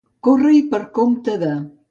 [0.27, 1.53] Córrer-hi per compte de.